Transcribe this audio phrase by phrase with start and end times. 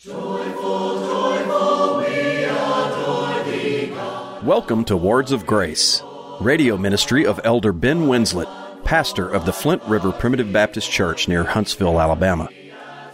[0.00, 4.44] Joyful, joyful, we adore thee, God.
[4.44, 6.04] Welcome to Words of Grace,
[6.40, 8.46] radio ministry of Elder Ben Winslett,
[8.84, 12.48] pastor of the Flint River Primitive Baptist Church near Huntsville, Alabama.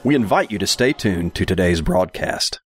[0.04, 2.60] We invite you to stay tuned to today's broadcast.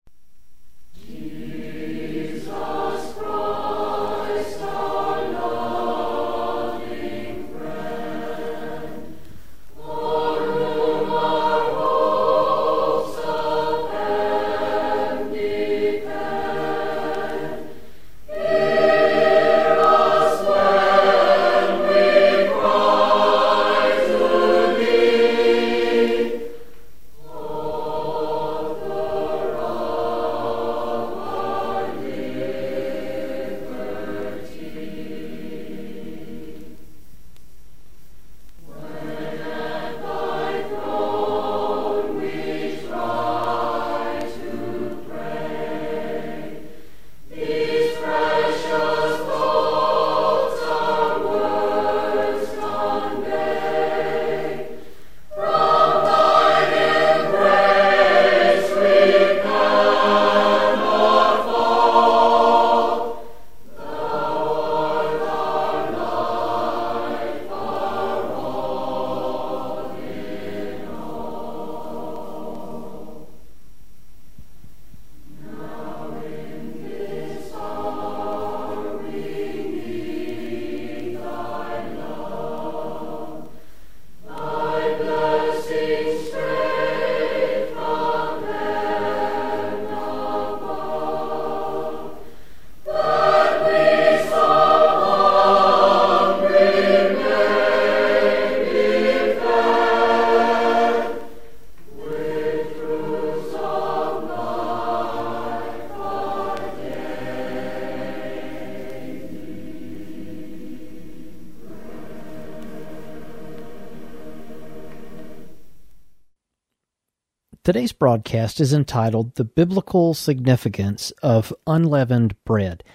[117.76, 122.86] Today's broadcast is entitled The Biblical Significance of Unleavened Bread.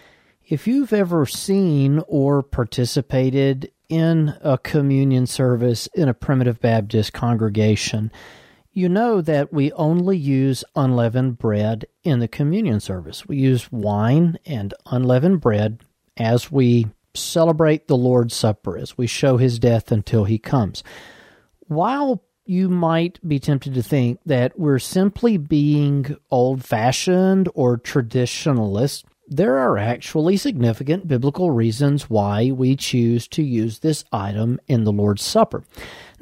[0.49, 8.11] If you've ever seen or participated in a communion service in a primitive Baptist congregation,
[8.73, 13.29] you know that we only use unleavened bread in the communion service.
[13.29, 15.83] We use wine and unleavened bread
[16.17, 20.83] as we celebrate the Lord's Supper, as we show his death until he comes.
[21.67, 29.05] While you might be tempted to think that we're simply being old fashioned or traditionalist.
[29.29, 34.93] There are actually significant biblical reasons why we choose to use this item in the
[34.93, 35.63] Lord's Supper.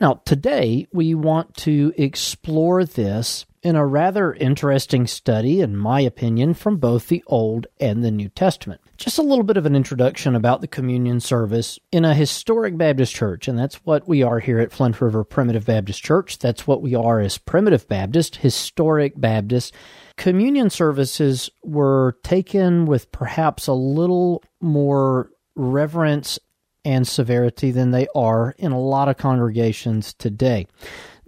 [0.01, 6.55] Now, today we want to explore this in a rather interesting study, in my opinion,
[6.55, 8.81] from both the Old and the New Testament.
[8.97, 13.13] Just a little bit of an introduction about the communion service in a historic Baptist
[13.13, 16.39] church, and that's what we are here at Flint River Primitive Baptist Church.
[16.39, 19.75] That's what we are as Primitive Baptist, historic Baptist.
[20.17, 26.39] Communion services were taken with perhaps a little more reverence
[26.89, 30.67] and severity than they are in a lot of congregations today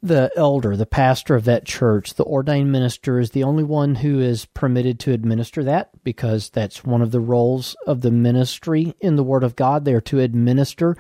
[0.03, 4.19] the elder, the pastor of that church, the ordained minister is the only one who
[4.19, 9.17] is permitted to administer that because that's one of the roles of the ministry in
[9.17, 9.85] the Word of God.
[9.85, 10.97] They are to administer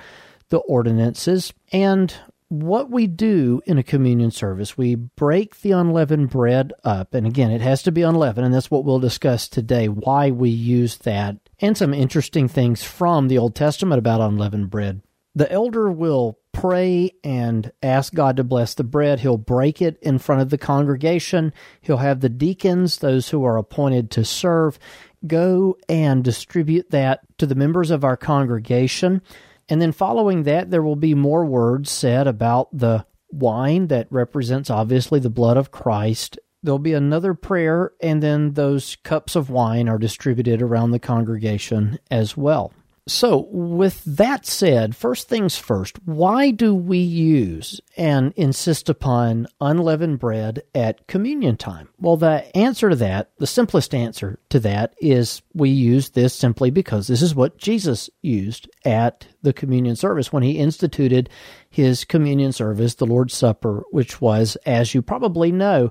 [0.51, 1.55] the ordinances.
[1.73, 2.15] And
[2.49, 7.15] what we do in a communion service, we break the unleavened bread up.
[7.15, 10.51] And again, it has to be unleavened, and that's what we'll discuss today why we
[10.51, 15.03] use that and some interesting things from the Old Testament about unleavened bread.
[15.35, 19.21] The elder will pray and ask God to bless the bread.
[19.21, 21.53] He'll break it in front of the congregation.
[21.81, 24.79] He'll have the deacons, those who are appointed to serve,
[25.27, 29.23] go and distribute that to the members of our congregation.
[29.69, 34.71] And then following that, there will be more words said about the wine that represents
[34.71, 36.39] obviously the blood of Christ.
[36.63, 41.99] There'll be another prayer, and then those cups of wine are distributed around the congregation
[42.11, 42.73] as well.
[43.11, 50.21] So, with that said, first things first, why do we use and insist upon unleavened
[50.21, 51.89] bread at communion time?
[51.99, 56.71] Well, the answer to that, the simplest answer to that, is we use this simply
[56.71, 61.31] because this is what Jesus used at the communion service when he instituted
[61.69, 65.91] his communion service, the Lord's Supper, which was, as you probably know,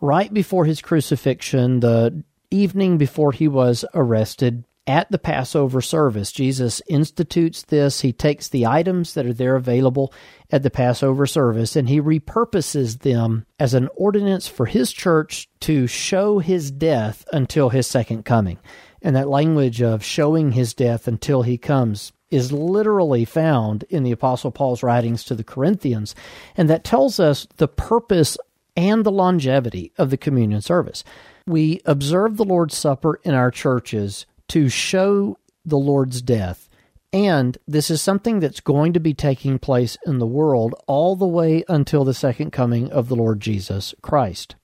[0.00, 6.32] right before his crucifixion, the evening before he was arrested at the Passover service.
[6.32, 8.00] Jesus institutes this.
[8.00, 10.12] He takes the items that are there available
[10.50, 15.86] at the Passover service and he repurposes them as an ordinance for his church to
[15.86, 18.58] show his death until his second coming.
[19.02, 24.12] And that language of showing his death until he comes is literally found in the
[24.12, 26.14] Apostle Paul's writings to the Corinthians.
[26.56, 28.36] And that tells us the purpose
[28.76, 31.04] and the longevity of the communion service.
[31.46, 36.68] We observe the Lord's Supper in our churches to show the Lord's death.
[37.12, 41.26] And this is something that's going to be taking place in the world all the
[41.26, 44.54] way until the second coming of the Lord Jesus Christ.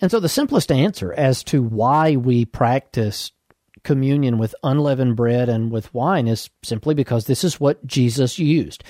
[0.00, 3.32] And so the simplest answer as to why we practice
[3.82, 8.84] communion with unleavened bread and with wine is simply because this is what Jesus used.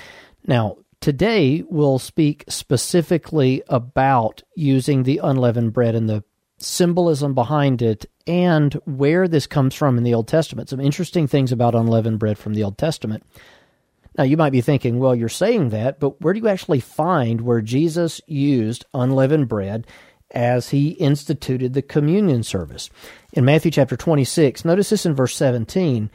[0.46, 6.24] Now, today we'll speak specifically about using the unleavened bread and the
[6.58, 10.68] symbolism behind it and where this comes from in the Old Testament.
[10.68, 13.22] Some interesting things about unleavened bread from the Old Testament.
[14.18, 17.40] Now, you might be thinking, well, you're saying that, but where do you actually find
[17.40, 19.86] where Jesus used unleavened bread
[20.32, 22.90] as he instituted the communion service?
[23.32, 26.10] In Matthew chapter 26, notice this in verse 17.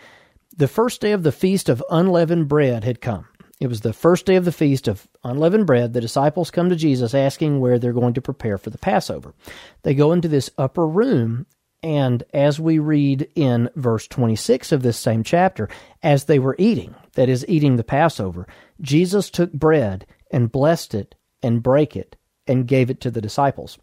[0.58, 3.28] The first day of the feast of unleavened bread had come.
[3.62, 5.94] It was the first day of the feast of unleavened bread.
[5.94, 9.36] The disciples come to Jesus asking where they're going to prepare for the Passover.
[9.84, 11.46] They go into this upper room,
[11.84, 15.70] and as we read in verse 26 of this same chapter,
[16.02, 18.48] as they were eating, that is, eating the Passover,
[18.82, 21.14] Jesus took bread and blessed it
[21.44, 22.16] and brake it
[22.48, 23.78] and gave it to the disciples.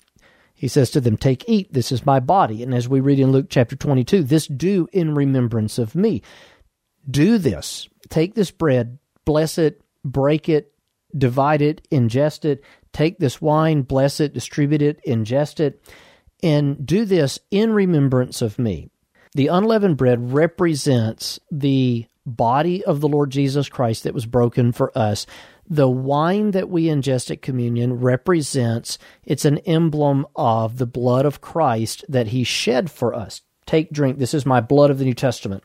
[0.54, 2.64] He says to them, Take, eat, this is my body.
[2.64, 6.20] And as we read in Luke chapter 22, this do in remembrance of me.
[7.08, 7.88] Do this.
[8.08, 8.98] Take this bread,
[9.28, 10.72] bless it, break it,
[11.14, 12.64] divide it, ingest it,
[12.94, 15.82] take this wine, bless it, distribute it, ingest it,
[16.42, 18.88] and do this in remembrance of me.
[19.34, 24.96] The unleavened bread represents the body of the Lord Jesus Christ that was broken for
[24.96, 25.26] us.
[25.68, 28.96] The wine that we ingest at communion represents,
[29.26, 33.42] it's an emblem of the blood of Christ that he shed for us.
[33.66, 34.16] Take, drink.
[34.16, 35.62] This is my blood of the New Testament,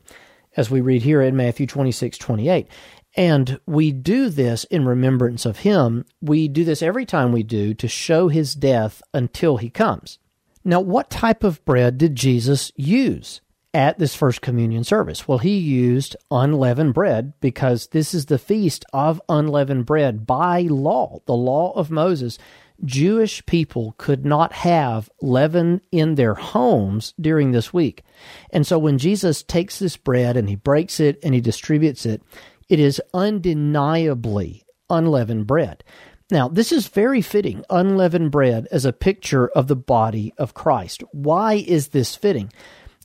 [0.57, 2.67] as we read here in Matthew 26, 28.
[3.15, 6.05] And we do this in remembrance of him.
[6.21, 10.17] We do this every time we do to show his death until he comes.
[10.65, 13.41] Now, what type of bread did Jesus use
[13.73, 15.27] at this first communion service?
[15.27, 21.19] Well, he used unleavened bread because this is the feast of unleavened bread by law,
[21.25, 22.39] the law of Moses.
[22.83, 28.03] Jewish people could not have leaven in their homes during this week.
[28.51, 32.21] And so when Jesus takes this bread and he breaks it and he distributes it,
[32.69, 35.83] it is undeniably unleavened bread.
[36.31, 41.03] Now, this is very fitting, unleavened bread, as a picture of the body of Christ.
[41.11, 42.51] Why is this fitting?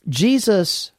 [0.07, 0.91] Jesus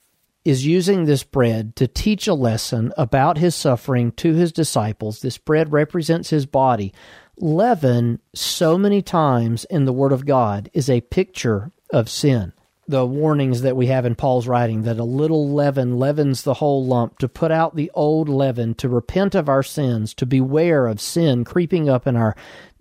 [0.45, 5.21] is using this bread to teach a lesson about his suffering to his disciples.
[5.21, 6.95] This bread represents his body.
[7.37, 12.53] Leaven, so many times in the Word of God, is a picture of sin
[12.91, 16.85] the warnings that we have in Paul's writing that a little leaven leavens the whole
[16.85, 21.01] lump, to put out the old leaven, to repent of our sins, to beware of
[21.01, 22.35] sin creeping up in our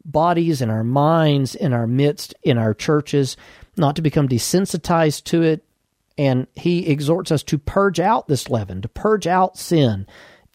[0.04, 3.38] bodies, in our minds, in our midst, in our churches,
[3.78, 5.64] not to become desensitized to it.
[6.18, 10.08] And he exhorts us to purge out this leaven, to purge out sin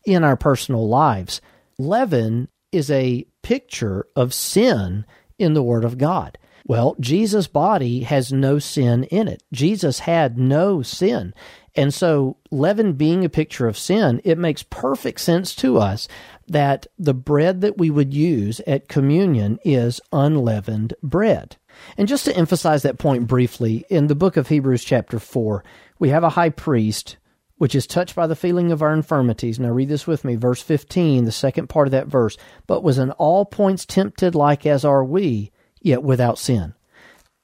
[0.04, 1.40] in our personal lives.
[1.78, 5.06] Leaven is a picture of sin
[5.38, 6.38] in the Word of God.
[6.66, 9.42] Well, Jesus' body has no sin in it.
[9.52, 11.34] Jesus had no sin.
[11.76, 16.08] And so, leaven being a picture of sin, it makes perfect sense to us
[16.46, 21.56] that the bread that we would use at communion is unleavened bread.
[21.98, 25.64] And just to emphasize that point briefly, in the book of Hebrews, chapter 4,
[25.98, 27.16] we have a high priest
[27.56, 29.60] which is touched by the feeling of our infirmities.
[29.60, 32.36] Now read this with me, verse 15, the second part of that verse.
[32.66, 35.52] But was in all points tempted like as are we,
[35.84, 36.74] yet without sin.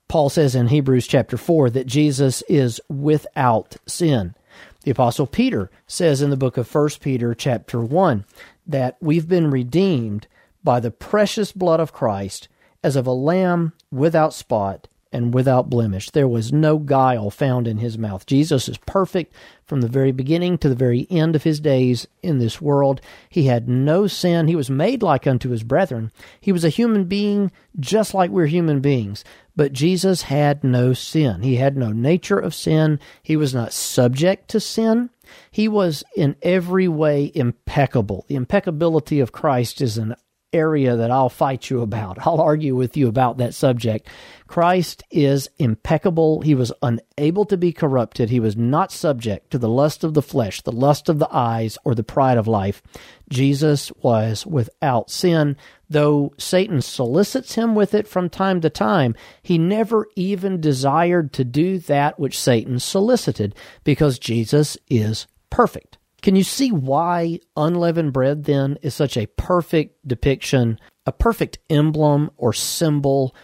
[0.08, 4.34] Paul says in Hebrews chapter 4 that Jesus is without sin.
[4.82, 8.24] The apostle Peter says in the book of 1 Peter chapter 1
[8.66, 10.26] that we've been redeemed
[10.64, 12.48] by the precious blood of Christ
[12.82, 16.10] as of a lamb without spot and without blemish.
[16.10, 18.26] There was no guile found in his mouth.
[18.26, 22.38] Jesus is perfect from the very beginning to the very end of his days in
[22.38, 23.00] this world.
[23.28, 24.46] He had no sin.
[24.46, 26.12] He was made like unto his brethren.
[26.40, 29.24] He was a human being just like we're human beings.
[29.56, 31.42] But Jesus had no sin.
[31.42, 33.00] He had no nature of sin.
[33.22, 35.10] He was not subject to sin.
[35.50, 38.24] He was in every way impeccable.
[38.28, 40.14] The impeccability of Christ is an
[40.52, 42.18] area that I'll fight you about.
[42.26, 44.08] I'll argue with you about that subject.
[44.46, 46.40] Christ is impeccable.
[46.40, 48.30] He was unable to be corrupted.
[48.30, 51.78] He was not subject to the lust of the flesh, the lust of the eyes,
[51.84, 52.82] or the pride of life.
[53.28, 55.56] Jesus was without sin.
[55.88, 61.44] Though Satan solicits him with it from time to time, he never even desired to
[61.44, 63.54] do that which Satan solicited
[63.84, 65.98] because Jesus is perfect.
[66.22, 72.30] Can you see why unleavened bread then is such a perfect depiction, a perfect emblem
[72.36, 73.34] or symbol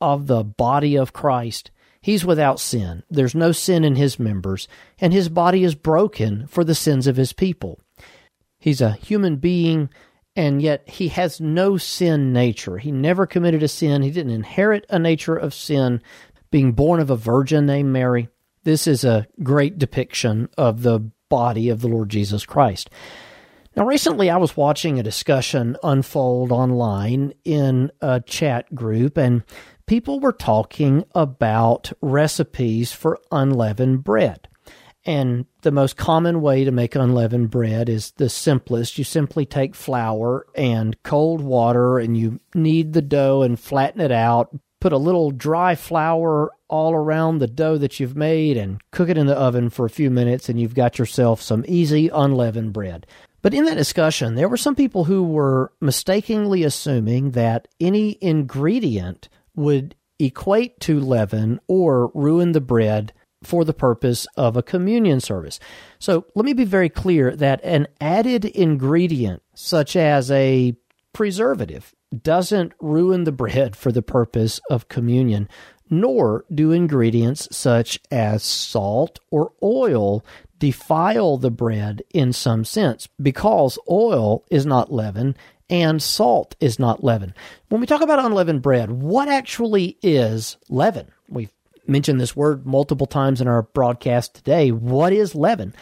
[0.00, 1.70] of the body of Christ?
[2.00, 3.02] He's without sin.
[3.10, 4.68] There's no sin in his members,
[5.00, 7.80] and his body is broken for the sins of his people.
[8.58, 9.90] He's a human being,
[10.36, 12.78] and yet he has no sin nature.
[12.78, 14.02] He never committed a sin.
[14.02, 16.00] He didn't inherit a nature of sin,
[16.50, 18.28] being born of a virgin named Mary.
[18.62, 22.90] This is a great depiction of the body of the Lord Jesus Christ.
[23.76, 29.42] Now, recently I was watching a discussion unfold online in a chat group, and
[29.86, 34.48] people were talking about recipes for unleavened bread.
[35.04, 38.98] And the most common way to make unleavened bread is the simplest.
[38.98, 44.10] You simply take flour and cold water, and you knead the dough and flatten it
[44.10, 44.56] out,
[44.86, 49.18] put a little dry flour all around the dough that you've made and cook it
[49.18, 53.04] in the oven for a few minutes, and you've got yourself some easy unleavened bread.
[53.42, 59.28] But in that discussion, there were some people who were mistakenly assuming that any ingredient
[59.56, 63.12] would equate to leaven or ruin the bread
[63.42, 65.58] for the purpose of a communion service.
[65.98, 70.76] So let me be very clear that an added ingredient, such as a
[71.12, 75.48] preservative, doesn't ruin the bread for the purpose of communion,
[75.88, 80.24] nor do ingredients such as salt or oil
[80.58, 85.36] defile the bread in some sense, because oil is not leaven
[85.68, 87.34] and salt is not leaven.
[87.68, 91.10] When we talk about unleavened bread, what actually is leaven?
[91.28, 91.52] We've
[91.86, 94.70] mentioned this word multiple times in our broadcast today.
[94.70, 95.74] What is leaven?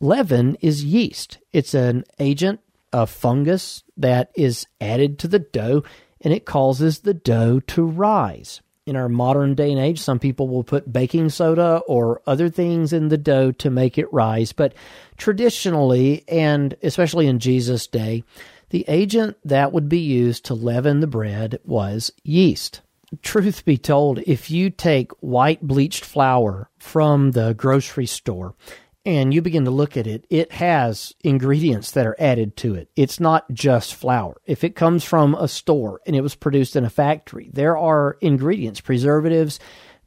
[0.00, 1.38] Leaven is yeast.
[1.52, 2.60] It's an agent
[2.92, 5.82] a fungus that is added to the dough
[6.20, 8.60] and it causes the dough to rise.
[8.86, 12.92] In our modern day and age, some people will put baking soda or other things
[12.92, 14.52] in the dough to make it rise.
[14.52, 14.74] But
[15.16, 18.24] traditionally, and especially in Jesus' day,
[18.70, 22.80] the agent that would be used to leaven the bread was yeast.
[23.22, 28.54] Truth be told, if you take white bleached flour from the grocery store
[29.04, 32.90] and you begin to look at it, it has ingredients that are added to it.
[32.96, 34.36] It's not just flour.
[34.44, 38.18] If it comes from a store and it was produced in a factory, there are
[38.20, 39.58] ingredients, preservatives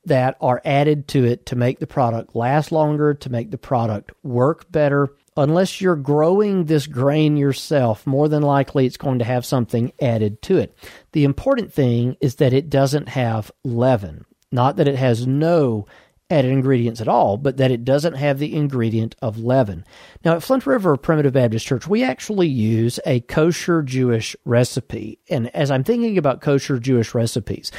[0.05, 4.12] that are added to it to make the product last longer, to make the product
[4.21, 5.09] work better.
[5.35, 10.41] Unless you're growing this grain yourself, more than likely it's going to have something added
[10.43, 10.77] to it.
[11.13, 15.88] The important thing is that it doesn't have leaven, not that it has no
[16.30, 19.86] added ingredients at all, but that it doesn't have the ingredient of leaven.
[20.24, 25.20] Now, at Flint River Primitive Baptist Church, we actually use a kosher Jewish recipe.
[25.30, 27.72] And as I'm thinking about kosher Jewish recipes,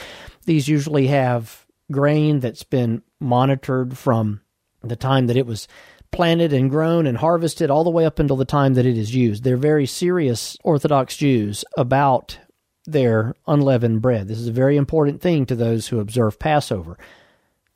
[0.44, 4.40] these usually have grain that's been monitored from
[4.82, 5.66] the time that it was
[6.12, 9.14] planted and grown and harvested all the way up until the time that it is
[9.14, 9.42] used.
[9.42, 12.38] They're very serious Orthodox Jews about
[12.86, 14.28] their unleavened bread.
[14.28, 16.98] This is a very important thing to those who observe Passover.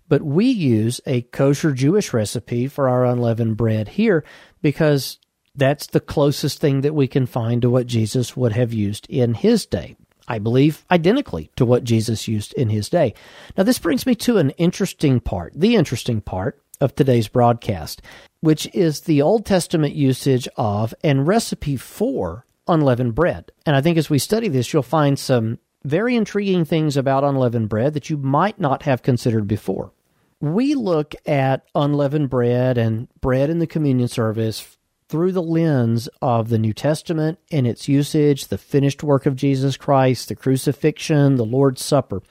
[0.09, 4.25] But we use a kosher Jewish recipe for our unleavened bread here
[4.63, 5.19] because
[5.55, 9.35] that's the closest thing that we can find to what Jesus would have used in
[9.35, 9.97] his day.
[10.29, 13.15] I believe identically to what Jesus used in his day.
[13.57, 18.03] Now, this brings me to an interesting part, the interesting part of today's broadcast,
[18.41, 23.51] which is the Old Testament usage of and recipe for unleavened bread.
[23.67, 27.71] And I think as we study this, you'll find some very intriguing things about unleavened
[27.71, 29.93] bread that you might not have considered before
[30.41, 34.77] we look at unleavened bread and bread in the communion service
[35.09, 39.77] through the lens of the New Testament and its usage, the finished work of Jesus
[39.77, 42.23] Christ, the crucifixion, the Lord's Supper.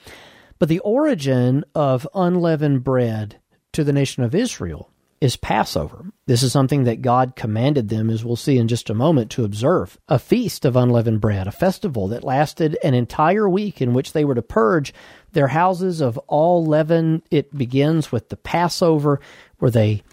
[0.59, 3.39] But the origin of unleavened bread
[3.73, 6.05] to the nation of Israel is Passover.
[6.25, 9.43] This is something that God commanded them, as we'll see in just a moment, to
[9.43, 9.97] observe.
[10.07, 14.23] A feast of unleavened bread, a festival that lasted an entire week in which they
[14.23, 14.93] were to purge
[15.31, 17.23] their houses of all leaven.
[17.31, 19.19] It begins with the Passover,
[19.57, 20.03] where they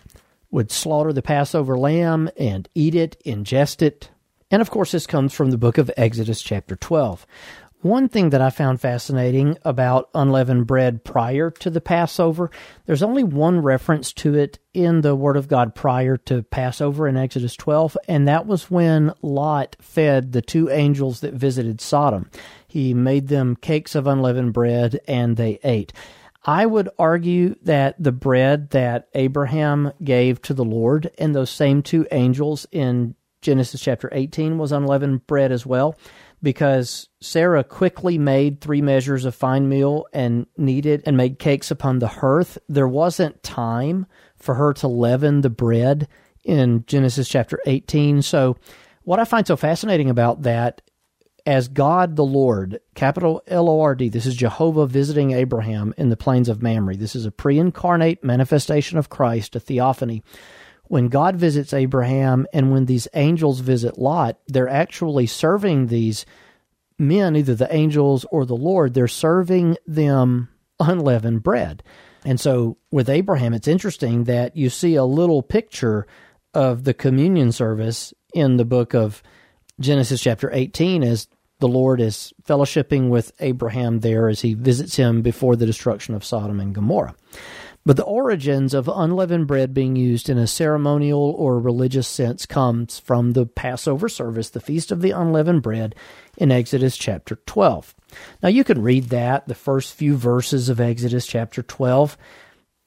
[0.50, 4.11] would slaughter the Passover lamb and eat it, ingest it.
[4.50, 7.26] And of course, this comes from the book of Exodus, chapter 12.
[7.85, 12.50] One thing that I found fascinating about unleavened bread prior to the Passover,
[12.87, 17.19] there's only one reference to it in the Word of God prior to Passover in
[17.19, 22.31] Exodus 12, and that was when Lot fed the two angels that visited Sodom.
[22.67, 25.93] He made them cakes of unleavened bread, and they ate.
[26.43, 31.83] I would argue that the bread that Abraham gave to the Lord and those same
[31.83, 35.99] two angels in Genesis chapter 18 was unleavened bread as well
[36.44, 41.98] because Sarah quickly made three measures of fine meal and kneaded and made cakes upon
[41.98, 42.58] the hearth.
[42.68, 46.06] There wasn't time for her to leaven the bread
[46.44, 48.22] in Genesis chapter 18.
[48.22, 48.56] So,
[49.02, 50.82] what I find so fascinating about that,
[51.44, 56.08] as God the Lord, capital L O R D, this is Jehovah visiting Abraham in
[56.08, 56.96] the plains of Mamre.
[56.96, 60.22] This is a pre incarnate manifestation of Christ, a theophany
[60.87, 66.26] when God visits Abraham and when these angels visit Lot, they're actually serving these
[66.99, 70.49] men, either the angels or the Lord, they're serving them
[70.79, 71.83] unleavened bread.
[72.25, 76.07] And so with Abraham, it's interesting that you see a little picture
[76.53, 79.23] of the communion service in the book of
[79.81, 85.23] Genesis chapter 18 as the Lord is fellowshipping with Abraham there as he visits him
[85.23, 87.14] before the destruction of Sodom and Gomorrah.
[87.87, 92.99] But the origins of unleavened bread being used in a ceremonial or religious sense comes
[92.99, 95.95] from the Passover service, the Feast of the Unleavened Bread,
[96.38, 97.95] in Exodus chapter 12.
[98.43, 102.17] Now you can read that, the first few verses of Exodus chapter 12.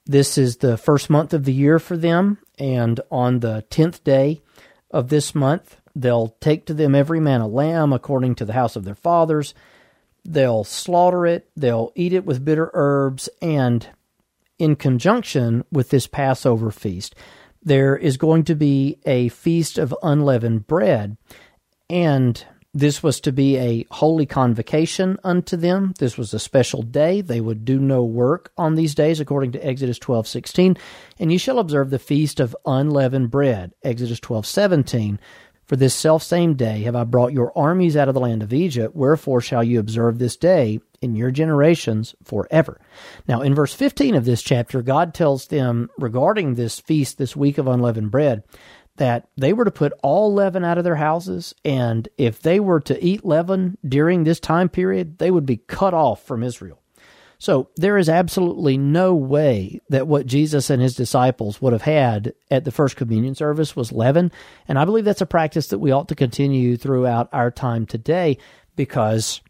[0.07, 4.41] This is the first month of the year for them, and on the tenth day
[4.89, 8.75] of this month, they'll take to them every man a lamb according to the house
[8.75, 9.53] of their fathers.
[10.25, 13.87] They'll slaughter it, they'll eat it with bitter herbs, and
[14.59, 17.15] in conjunction with this Passover feast,
[17.63, 21.17] there is going to be a feast of unleavened bread.
[21.89, 25.93] And this was to be a holy convocation unto them.
[25.97, 27.21] This was a special day.
[27.21, 30.77] They would do no work on these days, according to Exodus twelve sixteen.
[31.17, 35.19] And you shall observe the feast of unleavened bread, Exodus twelve seventeen.
[35.67, 38.95] For this selfsame day have I brought your armies out of the land of Egypt,
[38.95, 42.79] wherefore shall you observe this day in your generations forever.
[43.27, 47.57] Now, in verse 15 of this chapter, God tells them regarding this feast, this week
[47.57, 48.43] of unleavened bread,
[48.95, 52.79] that they were to put all leaven out of their houses, and if they were
[52.79, 56.81] to eat leaven during this time period, they would be cut off from Israel.
[57.39, 62.33] So there is absolutely no way that what Jesus and his disciples would have had
[62.49, 64.31] at the first communion service was leaven.
[64.67, 68.37] And I believe that's a practice that we ought to continue throughout our time today
[68.75, 69.41] because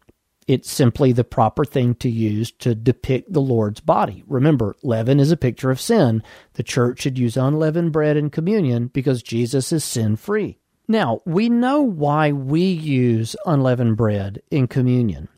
[0.46, 4.24] it's simply the proper thing to use to depict the Lord's body.
[4.26, 6.22] Remember, leaven is a picture of sin.
[6.54, 10.58] The church should use unleavened bread in communion because Jesus is sin free.
[10.88, 15.28] Now, we know why we use unleavened bread in communion.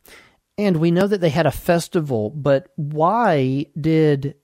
[0.60, 4.34] And we know that they had a festival, but why did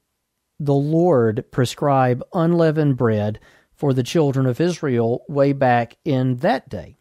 [0.58, 3.38] the Lord prescribe unleavened bread
[3.74, 6.96] for the children of Israel way back in that day?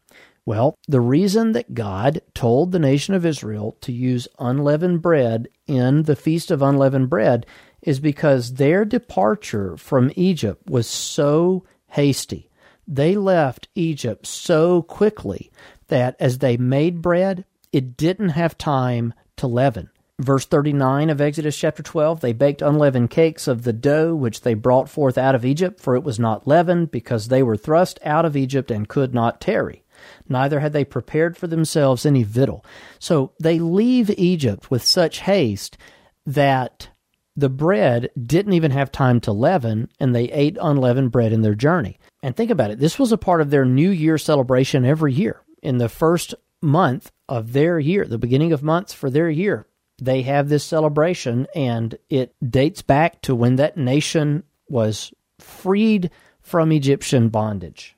[0.45, 6.03] Well, the reason that God told the nation of Israel to use unleavened bread in
[6.03, 7.45] the Feast of Unleavened Bread
[7.81, 12.49] is because their departure from Egypt was so hasty.
[12.85, 15.53] They left Egypt so quickly
[15.87, 19.89] that as they made bread, it didn't have time to leaven.
[20.19, 24.53] Verse 39 of Exodus chapter 12 They baked unleavened cakes of the dough which they
[24.53, 28.23] brought forth out of Egypt, for it was not leavened, because they were thrust out
[28.23, 29.83] of Egypt and could not tarry.
[30.29, 32.65] Neither had they prepared for themselves any victual.
[32.99, 35.77] So they leave Egypt with such haste
[36.25, 36.89] that
[37.35, 41.55] the bread didn't even have time to leaven, and they ate unleavened bread in their
[41.55, 41.99] journey.
[42.23, 45.41] And think about it this was a part of their New Year celebration every year.
[45.61, 49.67] In the first month of their year, the beginning of months for their year.
[50.01, 56.71] They have this celebration, and it dates back to when that nation was freed from
[56.71, 57.95] Egyptian bondage.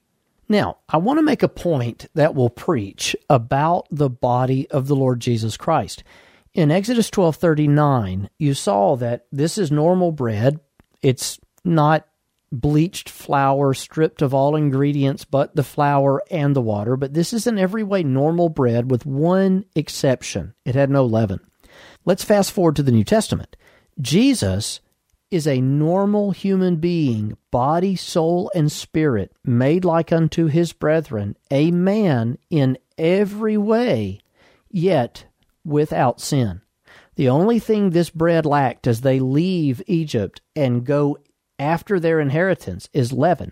[0.50, 4.96] Now, I want to make a point that will preach about the body of the
[4.96, 6.04] Lord Jesus Christ.
[6.54, 10.60] In Exodus 12:39, you saw that this is normal bread.
[11.02, 12.08] It's not
[12.52, 17.48] bleached flour stripped of all ingredients but the flour and the water, but this is
[17.48, 20.54] in every way normal bread with one exception.
[20.66, 21.40] It had no leaven.
[22.06, 23.58] Let's fast forward to the New Testament.
[24.00, 24.80] Jesus
[25.30, 31.70] is a normal human being, body, soul, and spirit, made like unto his brethren, a
[31.72, 34.20] man in every way,
[34.70, 35.26] yet
[35.66, 36.62] without sin.
[37.16, 41.18] The only thing this bread lacked as they leave Egypt and go
[41.60, 43.52] after their inheritance is leaven.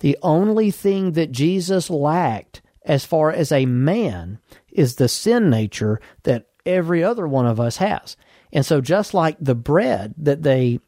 [0.00, 4.38] The only thing that Jesus lacked as far as a man
[4.70, 8.16] is the sin nature that every other one of us has.
[8.52, 10.80] And so, just like the bread that they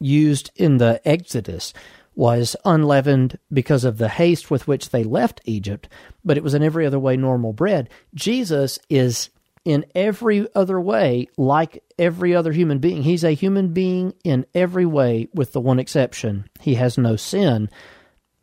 [0.00, 1.72] used in the Exodus
[2.14, 5.88] was unleavened because of the haste with which they left Egypt,
[6.24, 9.30] but it was in every other way normal bread, Jesus is
[9.64, 13.02] in every other way like every other human being.
[13.02, 17.70] He's a human being in every way, with the one exception he has no sin,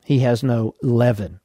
[0.03, 1.39] he has no leaven.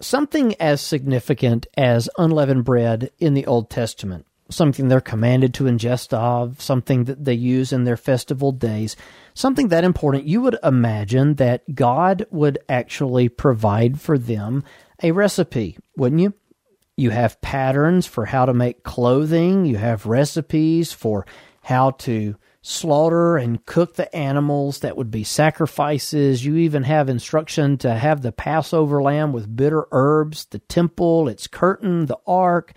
[0.00, 6.12] Something as significant as unleavened bread in the Old Testament, something they're commanded to ingest
[6.12, 8.96] of, something that they use in their festival days,
[9.34, 14.62] something that important, you would imagine that God would actually provide for them
[15.02, 16.34] a recipe, wouldn't you?
[16.98, 21.26] You have patterns for how to make clothing, you have recipes for
[21.62, 26.44] how to slaughter and cook the animals that would be sacrifices.
[26.44, 31.46] You even have instruction to have the Passover lamb with bitter herbs, the temple, its
[31.46, 32.72] curtain, the ark.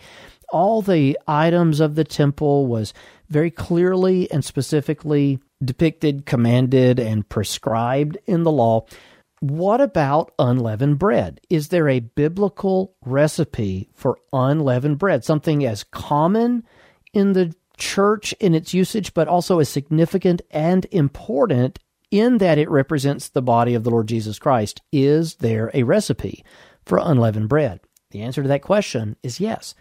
[0.51, 2.93] All the items of the temple was
[3.27, 8.86] very clearly and specifically depicted, commanded, and prescribed in the law.
[9.41, 11.41] What about unleavened bread?
[11.49, 15.25] Is there a biblical recipe for unleavened bread?
[15.25, 16.63] Something as common
[17.12, 21.80] in the church in its usage, but also as significant and important
[22.12, 24.82] in that it represents the body of the Lord Jesus Christ.
[24.91, 26.45] Is there a recipe
[26.86, 27.80] for unleavened bread?
[28.12, 29.73] The answer to that question is yes.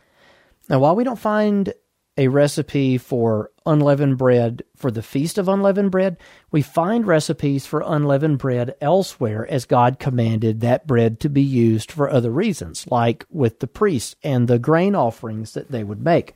[0.71, 1.75] Now, while we don't find
[2.17, 6.17] a recipe for unleavened bread for the Feast of Unleavened Bread,
[6.51, 11.91] we find recipes for unleavened bread elsewhere as God commanded that bread to be used
[11.93, 16.35] for other reasons, like with the priests and the grain offerings that they would make.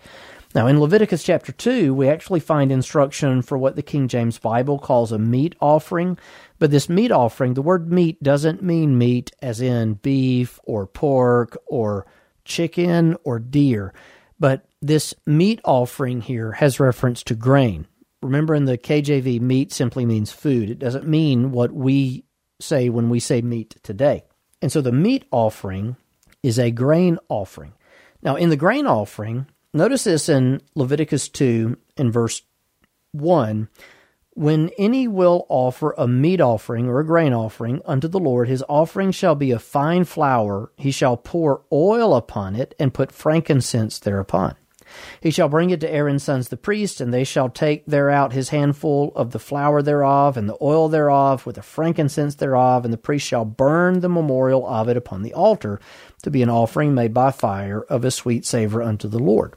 [0.55, 4.79] Now, in Leviticus chapter 2, we actually find instruction for what the King James Bible
[4.79, 6.17] calls a meat offering.
[6.61, 11.59] But this meat offering, the word meat doesn't mean meat as in beef or pork
[11.67, 12.07] or
[12.45, 13.93] chicken or deer.
[14.39, 17.87] But this meat offering here has reference to grain.
[18.23, 20.69] Remember, in the KJV, meat simply means food.
[20.69, 22.25] It doesn't mean what we
[22.61, 24.25] say when we say meat today.
[24.61, 25.97] And so the meat offering
[26.43, 27.73] is a grain offering.
[28.23, 32.43] Now, in the grain offering, notice this in Leviticus 2 in verse
[33.13, 33.69] 1
[34.37, 38.65] when any will offer a meat offering or a grain offering unto the Lord, his
[38.69, 40.73] offering shall be a fine flour.
[40.77, 44.57] He shall pour oil upon it and put frankincense thereupon.
[45.21, 48.51] He shall bring it to Aaron's sons the priests, and they shall take thereout his
[48.51, 52.99] handful of the flour thereof, and the oil thereof, with the frankincense thereof, and the
[52.99, 55.81] priest shall burn the memorial of it upon the altar,
[56.23, 59.55] to be an offering made by fire of a sweet savor unto the Lord.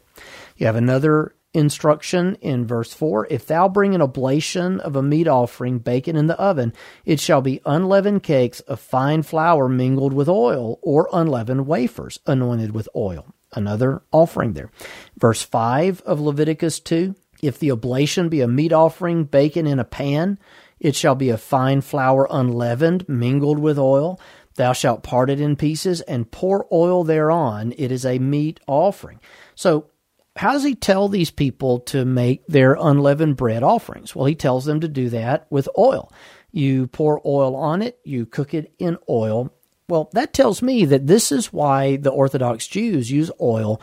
[0.58, 5.28] You have another instruction in verse 4 If thou bring an oblation of a meat
[5.28, 6.73] offering, baken in the oven,
[7.06, 12.73] it shall be unleavened cakes of fine flour mingled with oil, or unleavened wafers anointed
[12.73, 13.34] with oil.
[13.53, 14.71] Another offering there.
[15.17, 19.86] Verse 5 of Leviticus 2 If the oblation be a meat offering, baken in a
[19.86, 20.38] pan,
[20.79, 24.19] it shall be a fine flour unleavened, mingled with oil.
[24.55, 27.73] Thou shalt part it in pieces and pour oil thereon.
[27.77, 29.19] It is a meat offering.
[29.55, 29.89] So
[30.38, 34.15] how does he tell these people to make their unleavened bread offerings?
[34.15, 36.12] Well, he tells them to do that with oil.
[36.51, 39.53] You pour oil on it, you cook it in oil.
[39.89, 43.82] Well, that tells me that this is why the Orthodox Jews use oil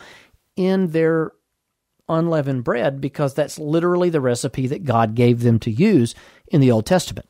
[0.55, 1.31] in their
[2.07, 6.13] unleavened bread because that's literally the recipe that God gave them to use
[6.47, 7.27] in the Old Testament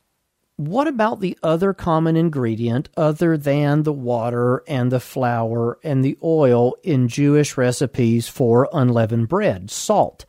[0.56, 6.16] what about the other common ingredient other than the water and the flour and the
[6.24, 9.70] oil in Jewish recipes for unleavened bread?
[9.70, 10.24] Salt.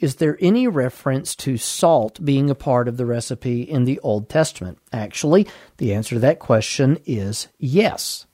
[0.00, 4.28] Is there any reference to salt being a part of the recipe in the Old
[4.28, 4.78] Testament?
[4.92, 8.26] Actually, the answer to that question is yes.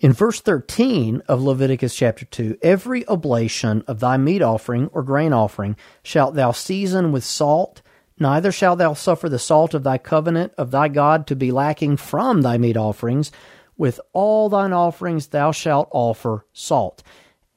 [0.00, 5.32] In verse 13 of Leviticus chapter 2, every oblation of thy meat offering or grain
[5.32, 7.82] offering shalt thou season with salt
[8.18, 11.96] Neither shalt thou suffer the salt of thy covenant of thy God to be lacking
[11.96, 13.32] from thy meat offerings.
[13.76, 17.02] With all thine offerings thou shalt offer salt.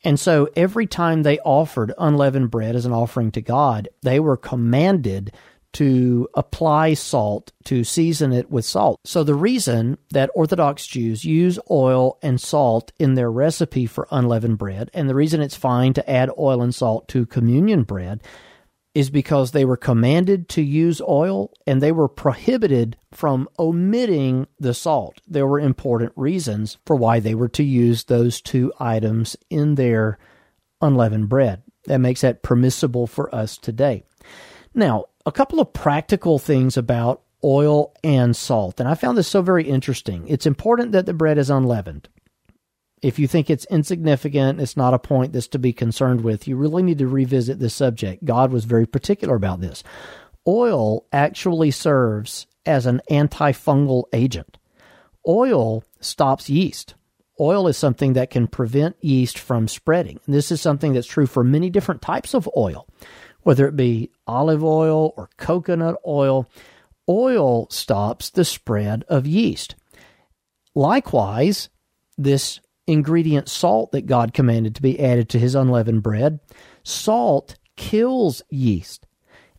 [0.05, 4.37] And so every time they offered unleavened bread as an offering to God, they were
[4.37, 5.33] commanded
[5.73, 8.97] to apply salt, to season it with salt.
[9.03, 14.57] So the reason that Orthodox Jews use oil and salt in their recipe for unleavened
[14.57, 18.23] bread, and the reason it's fine to add oil and salt to communion bread,
[18.95, 24.73] is because they were commanded to use oil and they were prohibited from omitting the
[24.73, 25.19] salt.
[25.27, 30.17] There were important reasons for why they were to use those two items in their
[30.81, 31.62] unleavened bread.
[31.86, 34.05] That makes that permissible for us today.
[34.73, 39.41] Now, a couple of practical things about oil and salt, and I found this so
[39.41, 40.25] very interesting.
[40.27, 42.08] It's important that the bread is unleavened.
[43.01, 46.55] If you think it's insignificant, it's not a point that's to be concerned with, you
[46.55, 48.25] really need to revisit this subject.
[48.25, 49.84] God was very particular about this.
[50.47, 54.58] Oil actually serves as an antifungal agent.
[55.27, 56.95] Oil stops yeast.
[57.39, 60.19] Oil is something that can prevent yeast from spreading.
[60.25, 62.88] And this is something that's true for many different types of oil,
[63.41, 66.49] whether it be olive oil or coconut oil.
[67.10, 69.75] Oil stops the spread of yeast.
[70.73, 71.69] Likewise,
[72.17, 76.39] this ingredient salt that God commanded to be added to his unleavened bread,
[76.84, 79.06] salt kills yeast.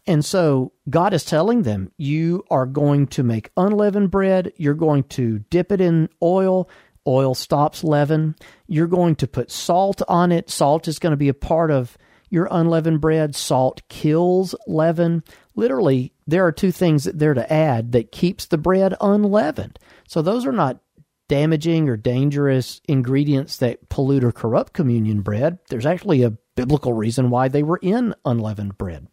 [0.07, 4.53] And so God is telling them, you are going to make unleavened bread.
[4.57, 6.71] You're going to dip it in oil.
[7.09, 8.37] Oil stops leaven.
[8.69, 10.49] You're going to put salt on it.
[10.49, 11.99] Salt is going to be a part of
[12.31, 13.35] your unleavened bread.
[13.35, 15.25] Salt kills leaven.
[15.57, 19.79] Literally, there are two things that they're to add that keeps the bread unleavened.
[20.09, 20.81] So those are not
[21.29, 25.59] damaging or dangerous ingredients that pollute or corrupt communion bread.
[25.69, 29.07] There's actually a biblical reason why they were in unleavened bread.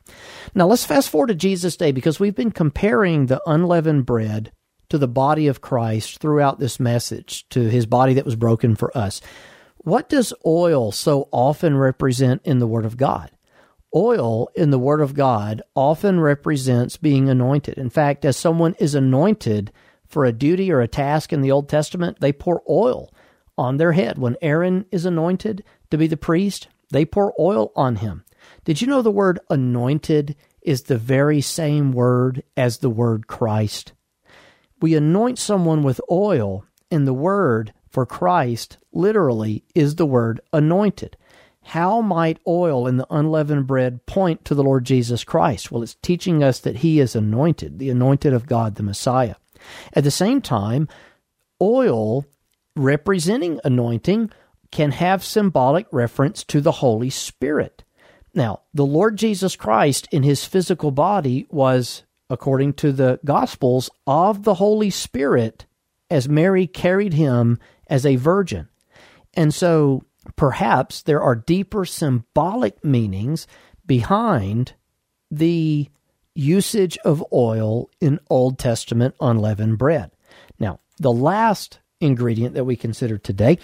[0.56, 4.52] Now let's fast forward to Jesus' day because we've been comparing the unleavened bread
[4.90, 8.96] to the body of Christ throughout this message, to his body that was broken for
[8.96, 9.22] us.
[9.78, 13.32] What does oil so often represent in the Word of God?
[13.96, 17.78] Oil in the Word of God often represents being anointed.
[17.78, 19.72] In fact, as someone is anointed,
[20.14, 23.12] for a duty or a task in the Old Testament, they pour oil
[23.58, 24.18] on their head.
[24.18, 28.24] When Aaron is anointed to be the priest, they pour oil on him.
[28.64, 33.94] Did you know the word anointed is the very same word as the word Christ?
[34.80, 41.18] We anoint someone with oil, and the word for Christ literally is the word anointed.
[41.64, 45.72] How might oil in the unleavened bread point to the Lord Jesus Christ?
[45.72, 49.36] Well, it's teaching us that he is anointed, the anointed of God, the Messiah.
[49.94, 50.88] At the same time,
[51.62, 52.26] oil
[52.76, 54.32] representing anointing
[54.72, 57.84] can have symbolic reference to the Holy Spirit.
[58.34, 64.44] Now, the Lord Jesus Christ in his physical body was, according to the Gospels, of
[64.44, 65.68] the Holy Spirit
[66.10, 68.68] as Mary carried him as a virgin.
[69.36, 70.04] And so
[70.36, 73.48] perhaps there are deeper symbolic meanings
[73.86, 74.74] behind
[75.30, 75.90] the
[76.36, 80.12] usage of oil in Old Testament unleavened bread.
[80.60, 83.58] Now, the last ingredient that we consider today,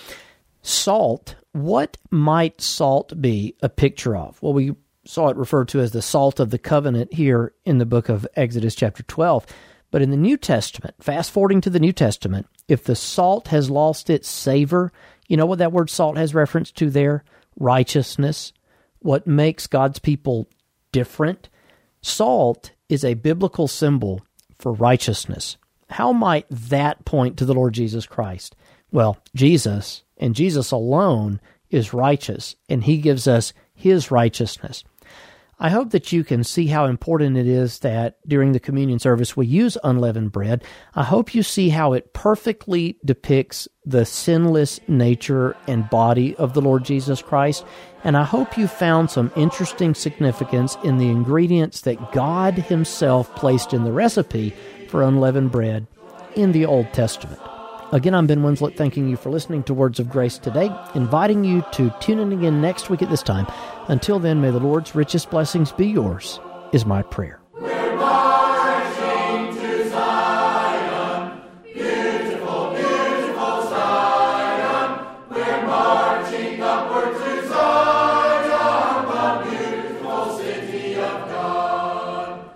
[0.62, 1.36] salt.
[1.52, 4.42] What might salt be a picture of?
[4.42, 7.86] Well, we saw it referred to as the salt of the covenant here in the
[7.86, 9.46] book of Exodus, chapter 12.
[9.92, 13.72] But in the New Testament, fast forwarding to the New Testament, if the salt has
[13.72, 14.92] lost its savor,
[15.28, 17.24] you know what that word salt has reference to there?
[17.60, 18.54] Righteousness.
[19.00, 20.48] What makes God's people
[20.92, 21.50] different?
[22.02, 24.22] Salt is a biblical symbol
[24.58, 25.58] for righteousness.
[25.90, 28.56] How might that point to the Lord Jesus Christ?
[28.92, 34.84] Well, Jesus and Jesus alone is righteous, and he gives us his righteousness.
[35.62, 39.36] I hope that you can see how important it is that during the communion service
[39.36, 40.64] we use unleavened bread.
[40.96, 46.62] I hope you see how it perfectly depicts the sinless nature and body of the
[46.62, 47.66] Lord Jesus Christ.
[48.06, 53.74] And I hope you found some interesting significance in the ingredients that God Himself placed
[53.74, 54.54] in the recipe
[54.88, 55.88] for unleavened bread
[56.36, 57.42] in the Old Testament.
[57.92, 61.66] Again, I'm Ben Winslett, thanking you for listening to Words of Grace today, inviting you
[61.74, 63.48] to tune in again next week at this time.
[63.90, 66.40] Until then, may the Lord's richest blessings be yours,
[66.72, 67.42] is my prayer.
[67.60, 71.42] We're marching to Zion,
[71.74, 75.08] beautiful, beautiful Zion.
[75.32, 82.52] We're marching upward to Zion, the beautiful city of God.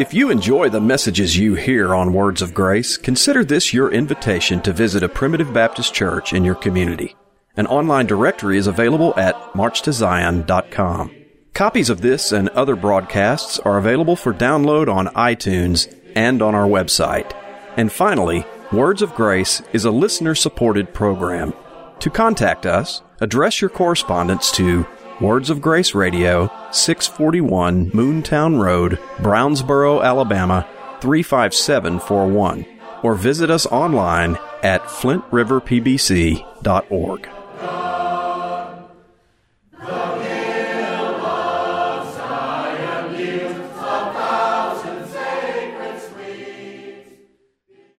[0.00, 4.60] If you enjoy the messages you hear on Words of Grace, consider this your invitation
[4.62, 7.14] to visit a primitive Baptist church in your community.
[7.56, 11.14] An online directory is available at marchtozion.com.
[11.54, 16.66] Copies of this and other broadcasts are available for download on iTunes and on our
[16.66, 17.32] website.
[17.78, 21.54] And finally, Words of Grace is a listener supported program.
[22.00, 24.86] To contact us, address your correspondence to
[25.20, 30.68] Words of Grace Radio, 641 Moontown Road, Brownsboro, Alabama
[31.00, 32.66] 35741,
[33.02, 37.35] or visit us online at flintriverpbc.org.
[37.58, 37.95] God.